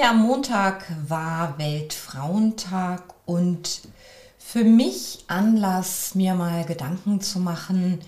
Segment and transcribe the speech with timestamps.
[0.00, 3.80] Ja, Montag war Weltfrauentag und
[4.38, 7.98] für mich Anlass, mir mal Gedanken zu machen,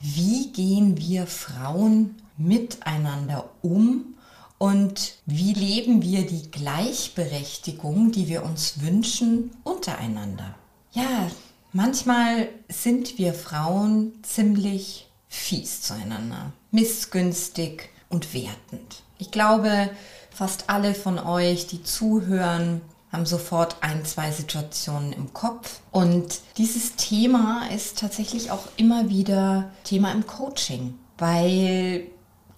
[0.00, 4.14] wie gehen wir Frauen miteinander um
[4.56, 10.54] und wie leben wir die Gleichberechtigung, die wir uns wünschen, untereinander.
[10.92, 11.30] Ja,
[11.74, 19.02] manchmal sind wir Frauen ziemlich fies zueinander, missgünstig und wertend.
[19.18, 19.90] Ich glaube,
[20.34, 22.80] Fast alle von euch, die zuhören,
[23.12, 25.80] haben sofort ein, zwei Situationen im Kopf.
[25.92, 32.08] Und dieses Thema ist tatsächlich auch immer wieder Thema im Coaching, weil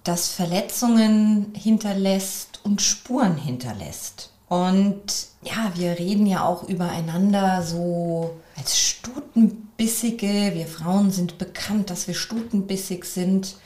[0.03, 4.31] das Verletzungen hinterlässt und Spuren hinterlässt.
[4.49, 5.05] Und
[5.43, 10.53] ja, wir reden ja auch übereinander so als Stutenbissige.
[10.55, 13.57] Wir Frauen sind bekannt, dass wir stutenbissig sind.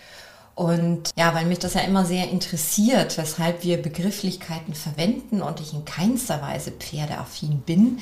[0.55, 5.73] Und ja, weil mich das ja immer sehr interessiert, weshalb wir Begrifflichkeiten verwenden und ich
[5.73, 8.01] in keinster Weise pferdeaffin bin,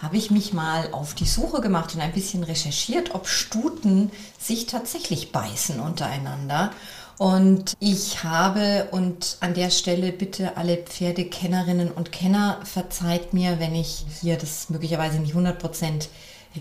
[0.00, 4.66] habe ich mich mal auf die Suche gemacht und ein bisschen recherchiert, ob Stuten sich
[4.66, 6.70] tatsächlich beißen untereinander.
[7.18, 13.74] Und ich habe, und an der Stelle bitte alle Pferdekennerinnen und Kenner, verzeiht mir, wenn
[13.74, 16.06] ich hier das möglicherweise nicht 100%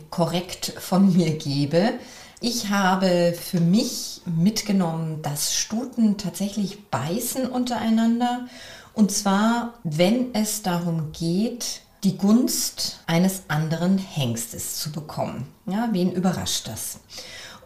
[0.09, 1.93] korrekt von mir gebe.
[2.39, 8.47] Ich habe für mich mitgenommen, dass Stuten tatsächlich beißen untereinander.
[8.93, 15.47] Und zwar, wenn es darum geht, die Gunst eines anderen Hengstes zu bekommen.
[15.65, 16.99] Ja, wen überrascht das?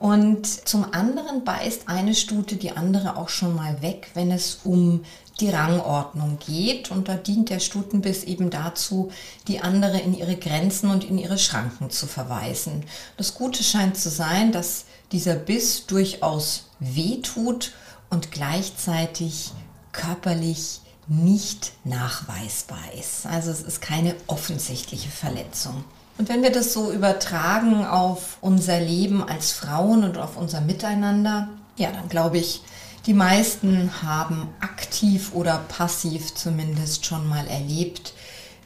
[0.01, 5.05] Und zum anderen beißt eine Stute die andere auch schon mal weg, wenn es um
[5.39, 6.89] die Rangordnung geht.
[6.89, 9.11] Und da dient der Stutenbiss eben dazu,
[9.47, 12.83] die andere in ihre Grenzen und in ihre Schranken zu verweisen.
[13.17, 17.73] Das Gute scheint zu sein, dass dieser Biss durchaus wehtut
[18.09, 19.51] und gleichzeitig
[19.91, 23.27] körperlich nicht nachweisbar ist.
[23.27, 25.83] Also es ist keine offensichtliche Verletzung.
[26.21, 31.49] Und wenn wir das so übertragen auf unser Leben als Frauen und auf unser Miteinander,
[31.77, 32.61] ja, dann glaube ich,
[33.07, 38.13] die meisten haben aktiv oder passiv zumindest schon mal erlebt,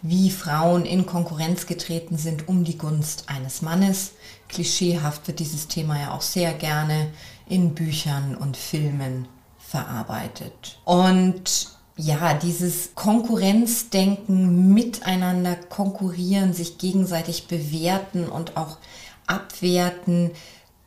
[0.01, 4.11] wie Frauen in Konkurrenz getreten sind um die Gunst eines Mannes.
[4.49, 7.07] Klischeehaft wird dieses Thema ja auch sehr gerne
[7.47, 9.29] in Büchern und Filmen
[9.59, 10.77] verarbeitet.
[10.83, 18.77] Und ja, dieses Konkurrenzdenken, miteinander konkurrieren, sich gegenseitig bewerten und auch
[19.27, 20.31] abwerten,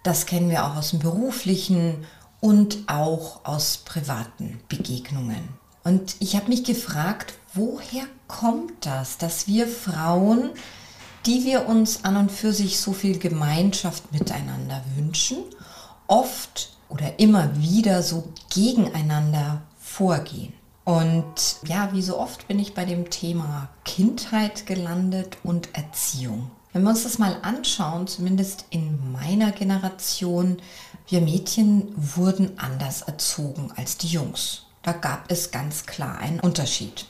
[0.02, 2.06] das kennen wir auch aus dem beruflichen
[2.41, 5.48] und auch aus privaten Begegnungen.
[5.82, 10.50] Und ich habe mich gefragt, woher kommt das, dass wir Frauen,
[11.24, 15.38] die wir uns an und für sich so viel Gemeinschaft miteinander wünschen,
[16.06, 20.57] oft oder immer wieder so gegeneinander vorgehen?
[20.88, 26.50] Und ja, wie so oft bin ich bei dem Thema Kindheit gelandet und Erziehung.
[26.72, 30.62] Wenn wir uns das mal anschauen, zumindest in meiner Generation,
[31.06, 34.62] wir Mädchen wurden anders erzogen als die Jungs.
[34.82, 37.04] Da gab es ganz klar einen Unterschied.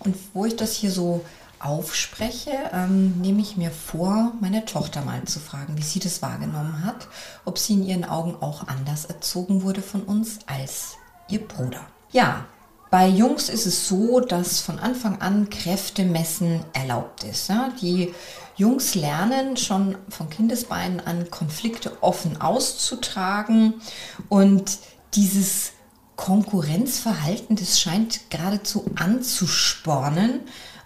[0.00, 1.24] Und wo ich das hier so
[1.60, 6.84] aufspreche, ähm, nehme ich mir vor, meine Tochter mal zu fragen, wie sie das wahrgenommen
[6.84, 7.06] hat,
[7.44, 10.96] ob sie in ihren Augen auch anders erzogen wurde von uns als
[11.28, 11.86] ihr Bruder.
[12.10, 12.46] Ja,
[12.92, 17.48] bei Jungs ist es so, dass von Anfang an Kräftemessen erlaubt ist.
[17.48, 17.72] Ja?
[17.80, 18.12] Die
[18.56, 23.80] Jungs lernen schon von Kindesbeinen an, Konflikte offen auszutragen
[24.28, 24.76] und
[25.14, 25.72] dieses
[26.16, 30.40] Konkurrenzverhalten, das scheint geradezu anzuspornen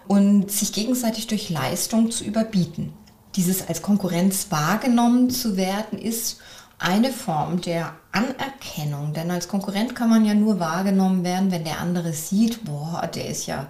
[0.07, 2.93] und sich gegenseitig durch Leistung zu überbieten.
[3.35, 6.37] Dieses als Konkurrenz wahrgenommen zu werden, ist
[6.79, 11.79] eine Form der Anerkennung, denn als Konkurrent kann man ja nur wahrgenommen werden, wenn der
[11.79, 13.67] andere sieht, boah, der ist ja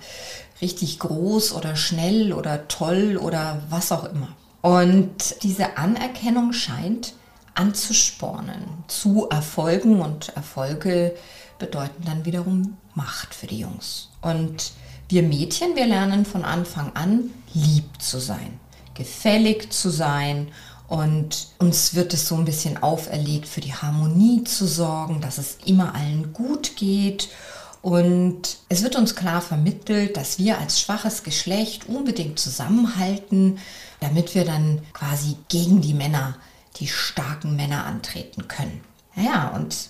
[0.61, 4.29] richtig groß oder schnell oder toll oder was auch immer.
[4.61, 7.13] Und diese Anerkennung scheint
[7.53, 11.15] anzuspornen zu Erfolgen und Erfolge
[11.59, 14.09] bedeuten dann wiederum Macht für die Jungs.
[14.21, 14.71] Und
[15.09, 18.59] wir Mädchen, wir lernen von Anfang an lieb zu sein,
[18.93, 20.49] gefällig zu sein
[20.87, 25.57] und uns wird es so ein bisschen auferlegt, für die Harmonie zu sorgen, dass es
[25.65, 27.29] immer allen gut geht
[27.81, 33.59] Und es wird uns klar vermittelt, dass wir als schwaches Geschlecht unbedingt zusammenhalten,
[33.99, 36.35] damit wir dann quasi gegen die Männer,
[36.81, 38.81] die starken Männer antreten können.
[39.15, 39.89] Naja, und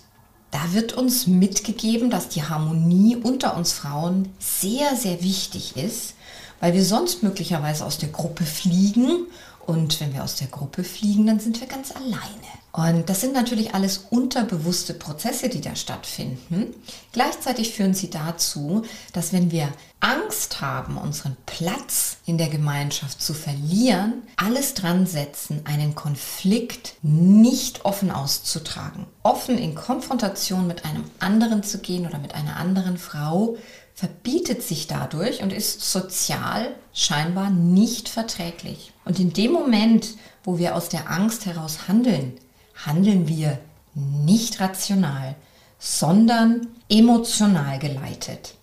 [0.51, 6.13] da wird uns mitgegeben, dass die Harmonie unter uns Frauen sehr, sehr wichtig ist,
[6.59, 9.25] weil wir sonst möglicherweise aus der Gruppe fliegen
[9.67, 12.47] und wenn wir aus der Gruppe fliegen, dann sind wir ganz alleine.
[12.71, 16.73] Und das sind natürlich alles unterbewusste Prozesse, die da stattfinden.
[17.11, 19.67] Gleichzeitig führen sie dazu, dass wenn wir
[19.99, 27.83] Angst haben, unseren Platz in der Gemeinschaft zu verlieren, alles dran setzen, einen Konflikt nicht
[27.83, 29.05] offen auszutragen.
[29.23, 33.57] Offen in Konfrontation mit einem anderen zu gehen oder mit einer anderen Frau,
[33.97, 38.93] verbietet sich dadurch und ist sozial scheinbar nicht verträglich.
[39.05, 40.09] Und in dem Moment,
[40.43, 42.33] wo wir aus der Angst heraus handeln,
[42.75, 43.57] handeln wir
[43.95, 45.33] nicht rational,
[45.79, 48.53] sondern emotional geleitet.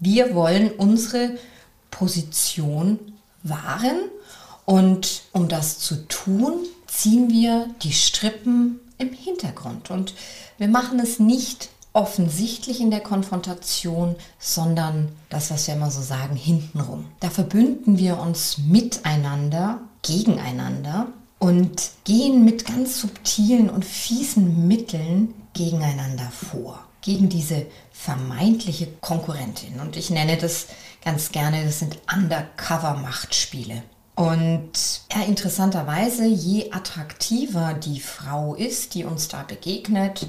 [0.00, 1.38] Wir wollen unsere
[1.92, 2.98] Position
[3.44, 4.00] wahren
[4.64, 10.14] und um das zu tun, ziehen wir die Strippen im Hintergrund und
[10.58, 16.36] wir machen es nicht offensichtlich in der Konfrontation, sondern das, was wir immer so sagen,
[16.36, 17.06] hintenrum.
[17.20, 21.08] Da verbünden wir uns miteinander, gegeneinander
[21.38, 29.80] und gehen mit ganz subtilen und fiesen Mitteln gegeneinander vor, gegen diese vermeintliche Konkurrentin.
[29.80, 30.66] Und ich nenne das
[31.04, 33.82] ganz gerne, das sind Undercover-Machtspiele.
[34.14, 34.70] Und
[35.14, 40.26] ja, interessanterweise, je attraktiver die Frau ist, die uns da begegnet,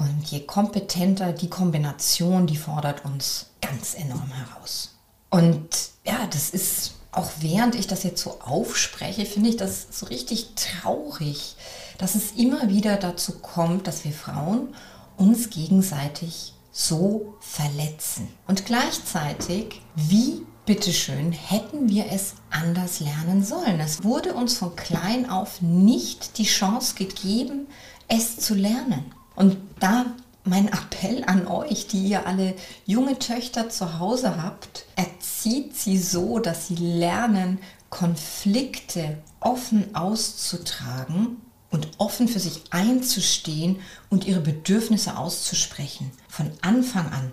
[0.00, 4.94] und je kompetenter die Kombination, die fordert uns ganz enorm heraus.
[5.28, 5.68] Und
[6.06, 10.54] ja, das ist auch während ich das jetzt so aufspreche, finde ich das so richtig
[10.54, 11.56] traurig,
[11.98, 14.74] dass es immer wieder dazu kommt, dass wir Frauen
[15.18, 18.28] uns gegenseitig so verletzen.
[18.46, 23.80] Und gleichzeitig, wie bitteschön, hätten wir es anders lernen sollen.
[23.80, 27.66] Es wurde uns von klein auf nicht die Chance gegeben,
[28.08, 29.12] es zu lernen.
[29.34, 30.06] Und da
[30.44, 32.54] mein Appell an euch, die ihr alle
[32.86, 37.58] junge Töchter zu Hause habt, erzieht sie so, dass sie lernen,
[37.90, 41.38] Konflikte offen auszutragen
[41.70, 46.10] und offen für sich einzustehen und ihre Bedürfnisse auszusprechen.
[46.28, 47.32] Von Anfang an.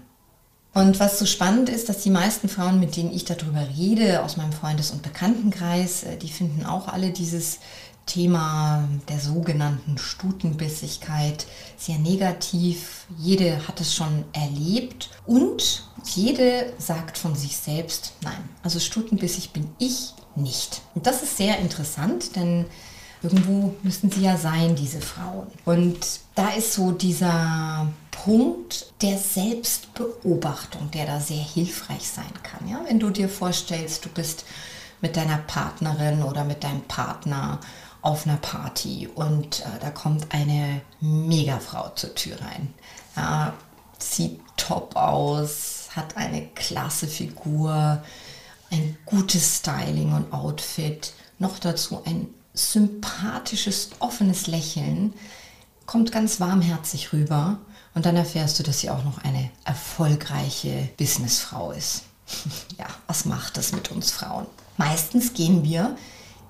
[0.73, 4.37] Und was so spannend ist, dass die meisten Frauen, mit denen ich darüber rede, aus
[4.37, 7.59] meinem Freundes- und Bekanntenkreis, äh, die finden auch alle dieses
[8.07, 11.45] Thema der sogenannten Stutenbissigkeit
[11.77, 13.05] sehr negativ.
[13.19, 19.69] Jede hat es schon erlebt und jede sagt von sich selbst, nein, also stutenbissig bin
[19.77, 20.81] ich nicht.
[20.95, 22.65] Und das ist sehr interessant, denn
[23.21, 25.47] irgendwo müssen sie ja sein, diese Frauen.
[25.65, 25.97] Und
[26.35, 32.67] da ist so dieser Punkt der Selbstbeobachtung, der da sehr hilfreich sein kann.
[32.67, 32.81] Ja?
[32.87, 34.45] Wenn du dir vorstellst, du bist
[35.01, 37.59] mit deiner Partnerin oder mit deinem Partner
[38.01, 42.73] auf einer Party und äh, da kommt eine Megafrau zur Tür rein.
[43.15, 43.53] Ja,
[43.99, 48.03] sieht top aus, hat eine klasse Figur,
[48.71, 55.13] ein gutes Styling und Outfit, noch dazu ein sympathisches, offenes Lächeln,
[55.85, 57.59] kommt ganz warmherzig rüber
[57.93, 62.03] und dann erfährst du, dass sie auch noch eine erfolgreiche Businessfrau ist.
[62.77, 64.45] ja, was macht das mit uns Frauen?
[64.77, 65.95] Meistens gehen wir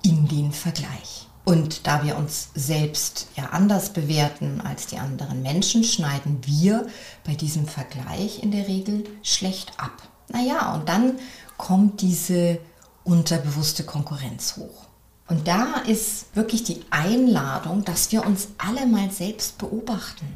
[0.02, 1.27] in den Vergleich.
[1.48, 6.86] Und da wir uns selbst ja anders bewerten als die anderen Menschen, schneiden wir
[7.24, 10.02] bei diesem Vergleich in der Regel schlecht ab.
[10.28, 11.18] Naja, und dann
[11.56, 12.58] kommt diese
[13.02, 14.88] unterbewusste Konkurrenz hoch.
[15.26, 20.26] Und da ist wirklich die Einladung, dass wir uns alle mal selbst beobachten.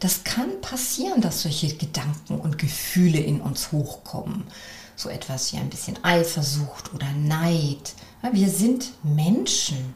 [0.00, 4.42] Das kann passieren, dass solche Gedanken und Gefühle in uns hochkommen.
[4.96, 7.94] So etwas wie ein bisschen Eifersucht oder Neid.
[8.32, 9.94] Wir sind Menschen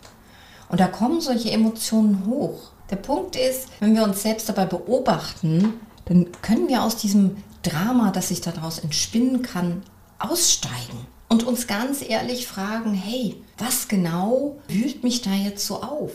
[0.71, 2.71] und da kommen solche Emotionen hoch.
[2.91, 5.75] Der Punkt ist, wenn wir uns selbst dabei beobachten,
[6.07, 9.83] dann können wir aus diesem Drama, das sich daraus entspinnen kann,
[10.19, 16.13] aussteigen und uns ganz ehrlich fragen, hey, was genau wühlt mich da jetzt so auf?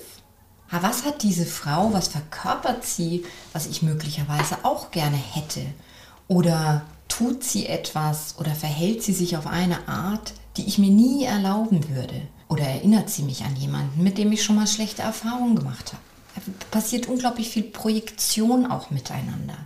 [0.69, 5.61] Was hat diese Frau, was verkörpert sie, was ich möglicherweise auch gerne hätte?
[6.27, 11.23] Oder tut sie etwas oder verhält sie sich auf eine Art, die ich mir nie
[11.23, 12.21] erlauben würde?
[12.55, 16.55] Oder erinnert sie mich an jemanden, mit dem ich schon mal schlechte Erfahrungen gemacht habe?
[16.61, 19.57] Da passiert unglaublich viel Projektion auch miteinander.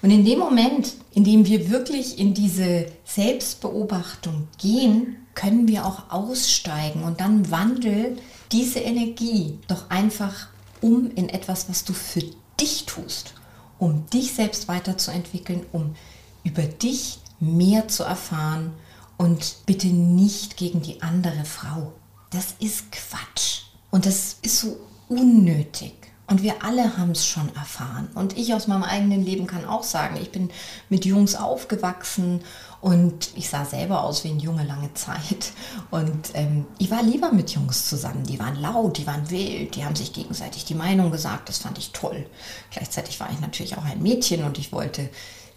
[0.00, 6.10] Und in dem Moment, in dem wir wirklich in diese Selbstbeobachtung gehen, können wir auch
[6.10, 8.16] aussteigen und dann wandel
[8.50, 10.48] diese Energie doch einfach
[10.80, 12.22] um in etwas, was du für
[12.58, 13.34] dich tust,
[13.78, 15.96] um dich selbst weiterzuentwickeln, um
[16.44, 18.72] über dich mehr zu erfahren
[19.18, 21.92] und bitte nicht gegen die andere Frau.
[22.32, 25.92] Das ist Quatsch und das ist so unnötig.
[26.28, 28.08] Und wir alle haben es schon erfahren.
[28.14, 30.50] Und ich aus meinem eigenen Leben kann auch sagen, ich bin
[30.88, 32.40] mit Jungs aufgewachsen
[32.80, 35.52] und ich sah selber aus wie ein Junge lange Zeit.
[35.90, 38.24] Und ähm, ich war lieber mit Jungs zusammen.
[38.24, 41.50] Die waren laut, die waren wild, die haben sich gegenseitig die Meinung gesagt.
[41.50, 42.24] Das fand ich toll.
[42.70, 45.10] Gleichzeitig war ich natürlich auch ein Mädchen und ich wollte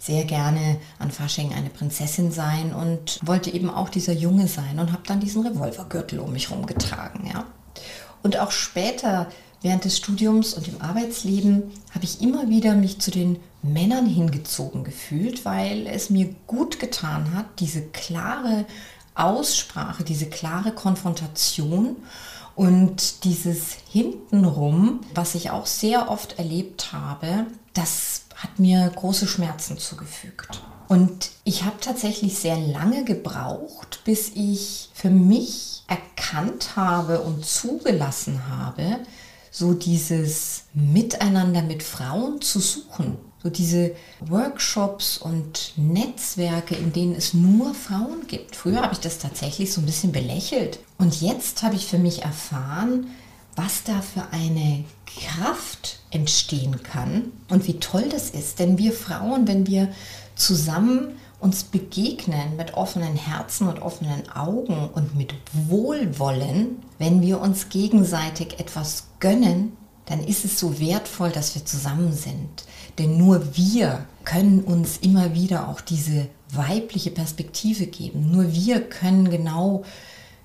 [0.06, 4.92] sehr gerne an Fasching eine Prinzessin sein und wollte eben auch dieser Junge sein und
[4.92, 7.26] habe dann diesen Revolvergürtel um mich rumgetragen.
[7.26, 7.44] Ja.
[8.22, 9.26] Und auch später
[9.62, 14.84] während des Studiums und im Arbeitsleben habe ich immer wieder mich zu den Männern hingezogen
[14.84, 18.64] gefühlt, weil es mir gut getan hat, diese klare
[19.16, 21.96] Aussprache, diese klare Konfrontation
[22.54, 29.78] und dieses Hintenrum, was ich auch sehr oft erlebt habe, das hat mir große Schmerzen
[29.78, 30.62] zugefügt.
[30.88, 38.48] Und ich habe tatsächlich sehr lange gebraucht, bis ich für mich erkannt habe und zugelassen
[38.48, 39.00] habe,
[39.50, 43.16] so dieses Miteinander mit Frauen zu suchen.
[43.42, 48.56] So diese Workshops und Netzwerke, in denen es nur Frauen gibt.
[48.56, 50.80] Früher habe ich das tatsächlich so ein bisschen belächelt.
[50.98, 53.06] Und jetzt habe ich für mich erfahren,
[53.56, 58.58] was da für eine Kraft entstehen kann und wie toll das ist.
[58.58, 59.88] Denn wir Frauen, wenn wir
[60.34, 67.68] zusammen uns begegnen mit offenen Herzen und offenen Augen und mit Wohlwollen, wenn wir uns
[67.68, 72.64] gegenseitig etwas gönnen, dann ist es so wertvoll, dass wir zusammen sind.
[72.98, 78.30] Denn nur wir können uns immer wieder auch diese weibliche Perspektive geben.
[78.30, 79.82] Nur wir können genau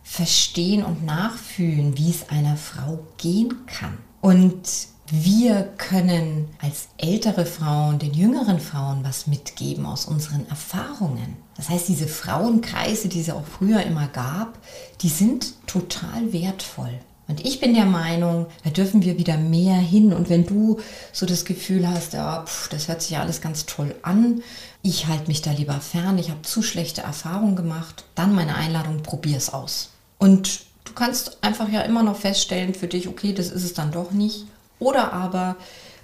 [0.04, 3.98] verstehen und nachfühlen, wie es einer Frau gehen kann.
[4.22, 11.36] Und wir können als ältere Frauen den jüngeren Frauen was mitgeben aus unseren Erfahrungen.
[11.58, 14.58] Das heißt, diese Frauenkreise, die es auch früher immer gab,
[15.02, 16.98] die sind total wertvoll.
[17.32, 20.12] Und ich bin der Meinung, da dürfen wir wieder mehr hin.
[20.12, 20.82] Und wenn du
[21.14, 24.44] so das Gefühl hast, ja, pf, das hört sich ja alles ganz toll an,
[24.84, 29.02] ich halte mich da lieber fern, ich habe zu schlechte Erfahrungen gemacht, dann meine Einladung,
[29.02, 29.92] probier es aus.
[30.18, 33.94] Und du kannst einfach ja immer noch feststellen für dich, okay, das ist es dann
[33.94, 34.46] doch nicht.
[34.80, 35.56] Oder aber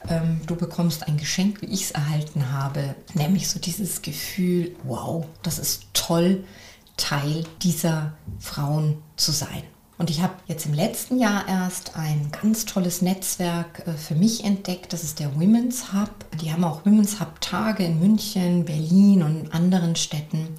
[0.07, 5.25] ähm, du bekommst ein Geschenk, wie ich es erhalten habe, nämlich so dieses Gefühl, wow,
[5.43, 6.45] das ist toll,
[6.95, 9.63] Teil dieser Frauen zu sein.
[9.97, 14.43] Und ich habe jetzt im letzten Jahr erst ein ganz tolles Netzwerk äh, für mich
[14.43, 14.93] entdeckt.
[14.93, 16.11] Das ist der Women's Hub.
[16.39, 20.49] Die haben auch Women's Hub Tage in München, Berlin und anderen Städten.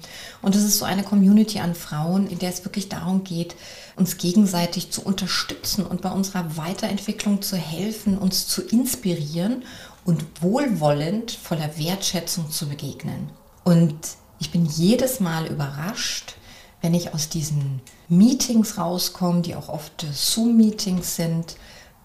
[0.41, 3.55] Und das ist so eine Community an Frauen, in der es wirklich darum geht,
[3.95, 9.63] uns gegenseitig zu unterstützen und bei unserer Weiterentwicklung zu helfen, uns zu inspirieren
[10.03, 13.29] und wohlwollend voller Wertschätzung zu begegnen.
[13.63, 13.95] Und
[14.39, 16.35] ich bin jedes Mal überrascht,
[16.81, 21.55] wenn ich aus diesen Meetings rauskomme, die auch oft Zoom-Meetings sind,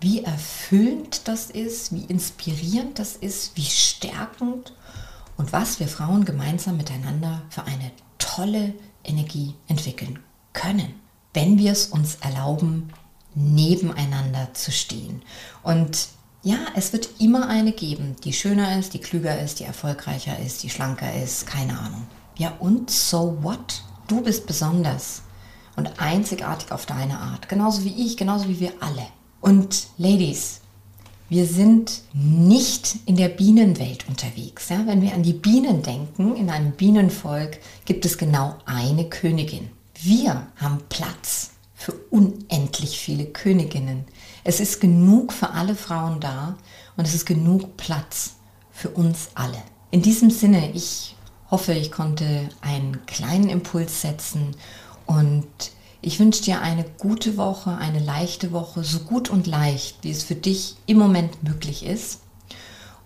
[0.01, 4.75] wie erfüllend das ist, wie inspirierend das ist, wie stärkend
[5.37, 10.19] und was wir Frauen gemeinsam miteinander für eine tolle Energie entwickeln
[10.53, 10.95] können,
[11.33, 12.93] wenn wir es uns erlauben,
[13.35, 15.23] nebeneinander zu stehen.
[15.63, 16.09] Und
[16.43, 20.63] ja, es wird immer eine geben, die schöner ist, die klüger ist, die erfolgreicher ist,
[20.63, 22.07] die schlanker ist, keine Ahnung.
[22.37, 23.83] Ja, und so what?
[24.07, 25.23] Du bist besonders
[25.77, 29.07] und einzigartig auf deine Art, genauso wie ich, genauso wie wir alle.
[29.41, 30.61] Und Ladies,
[31.31, 34.69] wir sind nicht in der Bienenwelt unterwegs.
[34.69, 34.87] Ja?
[34.87, 39.71] Wenn wir an die Bienen denken, in einem Bienenvolk gibt es genau eine Königin.
[40.01, 44.05] Wir haben Platz für unendlich viele Königinnen.
[44.45, 46.57] Es ist genug für alle Frauen da
[46.97, 48.35] und es ist genug Platz
[48.71, 49.63] für uns alle.
[49.91, 51.17] In diesem Sinne, ich
[51.55, 54.57] hoffe, ich konnte einen kleinen Impuls setzen
[55.07, 55.47] und
[56.03, 60.25] ich wünsche dir eine gute Woche, eine leichte Woche, so gut und leicht, wie es
[60.25, 62.23] für dich im Moment möglich ist.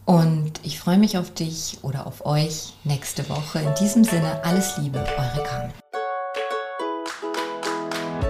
[0.07, 3.59] Und ich freue mich auf dich oder auf euch nächste Woche.
[3.59, 5.88] In diesem Sinne, alles Liebe, eure Carmen.